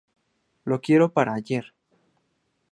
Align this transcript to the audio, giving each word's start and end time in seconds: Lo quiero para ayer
Lo 0.63 0.81
quiero 0.81 1.09
para 1.13 1.35
ayer 1.35 1.75